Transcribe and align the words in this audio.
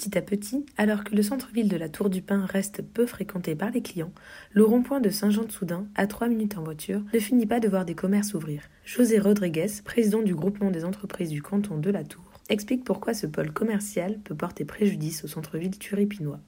Petit 0.00 0.16
à 0.16 0.22
petit, 0.22 0.64
alors 0.78 1.04
que 1.04 1.14
le 1.14 1.20
centre-ville 1.20 1.68
de 1.68 1.76
la 1.76 1.90
Tour 1.90 2.08
du 2.08 2.22
Pin 2.22 2.46
reste 2.46 2.82
peu 2.82 3.04
fréquenté 3.04 3.54
par 3.54 3.70
les 3.70 3.82
clients, 3.82 4.14
le 4.50 4.64
rond-point 4.64 4.98
de 4.98 5.10
Saint-Jean-de-Soudain, 5.10 5.84
à 5.94 6.06
3 6.06 6.28
minutes 6.28 6.56
en 6.56 6.62
voiture, 6.62 7.02
ne 7.12 7.18
finit 7.18 7.44
pas 7.44 7.60
de 7.60 7.68
voir 7.68 7.84
des 7.84 7.94
commerces 7.94 8.32
ouvrir. 8.32 8.62
José 8.86 9.18
Rodriguez, 9.18 9.66
président 9.84 10.22
du 10.22 10.34
groupement 10.34 10.70
des 10.70 10.86
entreprises 10.86 11.28
du 11.28 11.42
canton 11.42 11.76
de 11.76 11.90
la 11.90 12.02
Tour, 12.02 12.22
explique 12.48 12.82
pourquoi 12.82 13.12
ce 13.12 13.26
pôle 13.26 13.52
commercial 13.52 14.18
peut 14.24 14.34
porter 14.34 14.64
préjudice 14.64 15.22
au 15.22 15.28
centre-ville 15.28 15.78
turipinois. 15.78 16.40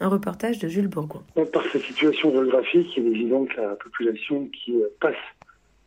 Un 0.00 0.08
reportage 0.08 0.58
de 0.58 0.68
Jules 0.68 0.88
Bourgoin. 0.88 1.24
Par 1.52 1.64
sa 1.70 1.80
situation 1.80 2.30
géographique, 2.30 2.88
il 2.96 3.06
est 3.06 3.10
évident 3.10 3.44
que 3.44 3.60
la 3.60 3.74
population 3.74 4.46
qui 4.46 4.76
passe 4.98 5.14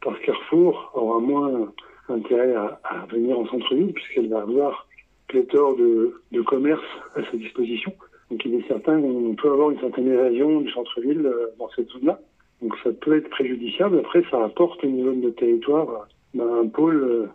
par 0.02 0.20
Carrefour 0.20 0.92
aura 0.94 1.20
moins 1.20 1.74
intérêt 2.10 2.54
à, 2.54 2.80
à 2.84 3.08
venir 3.08 3.40
en 3.40 3.48
centre-ville 3.48 3.92
puisqu'elle 3.92 4.30
va 4.30 4.42
avoir 4.42 4.88
pléthore 5.28 5.76
de, 5.76 6.22
de 6.32 6.42
commerce 6.42 6.86
à 7.16 7.24
sa 7.24 7.38
disposition. 7.38 7.94
Donc 8.30 8.44
il 8.46 8.56
est 8.56 8.68
certain 8.68 9.00
qu'on 9.00 9.36
peut 9.36 9.52
avoir 9.52 9.72
une 9.72 9.80
certaine 9.80 10.08
évasion 10.08 10.62
du 10.62 10.72
centre-ville 10.72 11.26
euh, 11.26 11.48
dans 11.60 11.70
cette 11.76 11.90
zone-là. 11.90 12.20
Donc 12.62 12.74
ça 12.84 12.92
peut 12.92 13.18
être 13.18 13.30
préjudiciable. 13.30 14.00
Après, 14.00 14.24
ça 14.32 14.44
apporte 14.44 14.84
au 14.84 14.88
niveau 14.88 15.14
de 15.14 15.30
territoire 15.30 16.08
ben, 16.34 16.48
un 16.64 16.68
pôle 16.68 17.04
euh, 17.04 17.26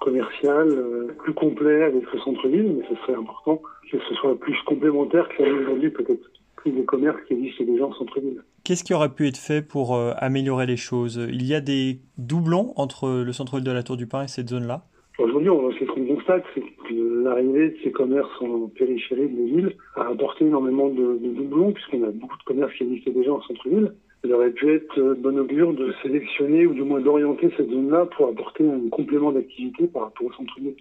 commercial 0.00 0.68
euh, 0.68 1.14
plus 1.18 1.32
complet 1.32 1.84
avec 1.84 2.02
le 2.12 2.18
centre-ville, 2.20 2.76
mais 2.76 2.84
ce 2.88 3.00
serait 3.02 3.14
important 3.14 3.62
que 3.90 3.98
ce 4.08 4.14
soit 4.16 4.38
plus 4.38 4.56
complémentaire 4.66 5.28
que 5.28 5.44
ça 5.44 5.50
aujourd'hui 5.50 5.90
peut-être 5.90 6.30
plus 6.56 6.72
des 6.72 6.84
commerces 6.84 7.20
qui 7.28 7.34
existent 7.34 7.64
déjà 7.64 7.86
en 7.86 7.92
centre-ville. 7.94 8.42
Qu'est-ce 8.64 8.82
qui 8.82 8.92
aurait 8.92 9.10
pu 9.10 9.28
être 9.28 9.36
fait 9.36 9.62
pour 9.62 9.94
améliorer 9.94 10.66
les 10.66 10.78
choses? 10.78 11.20
Il 11.28 11.44
y 11.44 11.54
a 11.54 11.60
des 11.60 12.00
doublons 12.16 12.72
entre 12.76 13.22
le 13.22 13.32
centre-ville 13.32 13.64
de 13.64 13.70
la 13.70 13.82
Tour 13.82 13.98
du 13.98 14.06
Pin 14.06 14.24
et 14.24 14.28
cette 14.28 14.48
zone-là? 14.48 14.86
Aujourd'hui, 15.18 15.48
ce 15.78 15.84
qu'on 15.84 16.06
constate, 16.06 16.44
c'est 16.54 16.60
que 16.60 17.22
l'arrivée 17.22 17.70
de 17.70 17.76
ces 17.84 17.92
commerces 17.92 18.28
en 18.40 18.66
périphérie 18.66 19.28
de 19.28 19.42
l'île 19.44 19.76
a 19.94 20.08
apporté 20.08 20.44
énormément 20.44 20.88
de, 20.88 21.18
doublons, 21.22 21.72
puisqu'on 21.72 22.02
a 22.02 22.10
beaucoup 22.10 22.36
de 22.36 22.42
commerces 22.42 22.74
qui 22.74 22.82
existaient 22.82 23.12
déjà 23.12 23.32
en 23.32 23.40
centre-ville. 23.42 23.94
Il 24.24 24.32
aurait 24.32 24.50
pu 24.50 24.74
être 24.74 24.98
de 24.98 25.14
bon 25.14 25.38
augure 25.38 25.72
de 25.72 25.94
sélectionner 26.02 26.66
ou 26.66 26.74
du 26.74 26.82
moins 26.82 27.00
d'orienter 27.00 27.50
cette 27.56 27.70
zone-là 27.70 28.06
pour 28.16 28.28
apporter 28.28 28.68
un 28.68 28.88
complément 28.90 29.30
d'activité 29.30 29.86
par 29.86 30.04
rapport 30.04 30.26
au 30.26 30.32
centre-ville. 30.32 30.74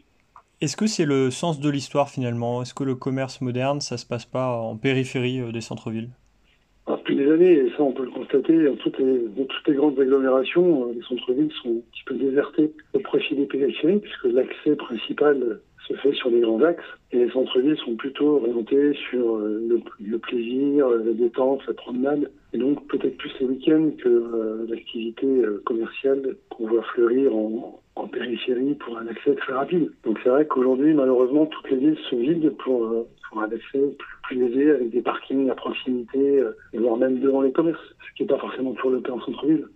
Est-ce 0.61 0.77
que 0.77 0.87
c'est 0.87 1.05
le 1.05 1.29
sens 1.29 1.59
de 1.59 1.69
l'histoire 1.69 2.09
finalement? 2.09 2.61
Est-ce 2.61 2.73
que 2.73 2.85
le 2.85 2.95
commerce 2.95 3.41
moderne, 3.41 3.81
ça 3.81 3.97
se 3.97 4.05
passe 4.05 4.25
pas 4.25 4.57
en 4.57 4.77
périphérie 4.77 5.41
euh, 5.41 5.51
des 5.51 5.61
centres-villes? 5.61 6.09
Des 7.23 7.31
années, 7.31 7.53
et 7.53 7.69
ça 7.71 7.83
on 7.83 7.91
peut 7.91 8.05
le 8.05 8.11
constater, 8.11 8.65
dans 8.65 8.75
toutes 8.75 8.99
les, 8.99 9.73
grandes 9.73 9.99
agglomérations, 9.99 10.87
euh, 10.87 10.93
les 10.93 11.01
centres-villes 11.01 11.51
sont 11.61 11.69
un 11.69 11.91
petit 11.91 12.03
peu 12.05 12.15
désertés 12.15 12.71
au 12.93 12.99
profit 12.99 13.35
des 13.35 13.45
périphéries, 13.45 13.99
puisque 13.99 14.25
l'accès 14.25 14.75
principal 14.75 15.59
se 15.87 15.93
fait 15.95 16.13
sur 16.13 16.29
les 16.29 16.41
grands 16.41 16.61
axes, 16.61 16.83
et 17.11 17.17
les 17.17 17.29
centres-villes 17.31 17.77
sont 17.77 17.95
plutôt 17.95 18.37
orientés 18.37 18.93
sur 19.09 19.35
euh, 19.35 19.81
le, 19.99 20.17
plaisir, 20.17 20.89
la 20.89 21.11
détente, 21.11 21.65
la 21.67 21.73
promenade, 21.73 22.31
et 22.53 22.57
donc 22.57 22.87
peut-être 22.87 23.17
plus 23.17 23.31
les 23.39 23.45
week-ends 23.45 23.91
que 23.97 24.09
euh, 24.09 24.65
l'activité 24.69 25.27
euh, 25.27 25.61
commerciale 25.65 26.35
qu'on 26.49 26.67
voit 26.67 26.83
fleurir 26.93 27.35
en, 27.35 27.81
en, 27.95 28.07
pour 28.79 28.97
un 28.97 29.07
accès 29.07 29.35
très 29.35 29.53
rapide. 29.53 29.91
Donc 30.03 30.19
c'est 30.23 30.29
vrai 30.29 30.45
qu'aujourd'hui, 30.47 30.93
malheureusement, 30.93 31.45
toutes 31.45 31.69
les 31.71 31.77
villes 31.77 31.97
se 32.09 32.15
vident 32.15 32.49
pour, 32.63 32.85
euh, 32.85 33.07
pour 33.29 33.41
un 33.41 33.45
accès 33.45 33.79
plus, 33.97 34.17
plus 34.23 34.45
aisé 34.45 34.71
avec 34.71 34.89
des 34.89 35.01
parkings 35.01 35.49
à 35.49 35.55
proximité, 35.55 36.39
euh, 36.39 36.57
voire 36.73 36.97
même 36.97 37.19
devant 37.19 37.41
les 37.41 37.51
commerces, 37.51 37.79
ce 37.79 38.17
qui 38.17 38.23
n'est 38.23 38.29
pas 38.29 38.39
forcément 38.39 38.73
toujours 38.73 38.91
le 38.91 39.01
cas 39.01 39.11
en 39.11 39.21
centre-ville. 39.21 39.67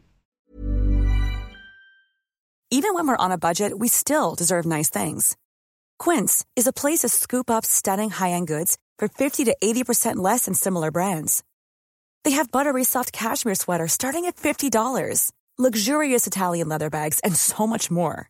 Even 2.70 2.94
when 2.94 3.08
we're 3.08 3.18
on 3.18 3.32
a 3.32 3.38
budget, 3.38 3.72
we 3.80 3.88
still 3.88 4.36
deserve 4.36 4.66
nice 4.66 4.90
things. 4.90 5.38
Quince 5.98 6.46
is 6.56 6.68
a 6.68 6.74
place 6.74 7.00
to 7.00 7.08
scoop 7.08 7.50
up 7.50 7.66
stunning 7.66 8.10
high-end 8.10 8.48
goods 8.48 8.78
for 9.00 9.08
50 9.08 9.46
to 9.46 9.56
80% 9.64 10.18
less 10.18 10.46
than 10.46 10.54
similar 10.54 10.92
brands. 10.92 11.44
They 12.26 12.32
have 12.32 12.52
buttery 12.52 12.84
soft 12.84 13.14
cashmere 13.14 13.56
sweaters 13.56 13.94
starting 13.94 14.26
at 14.26 14.36
$50, 14.36 15.32
luxurious 15.58 16.28
Italian 16.28 16.68
leather 16.68 16.90
bags, 16.90 17.22
and 17.24 17.34
so 17.36 17.66
much 17.66 17.90
more. 17.90 18.30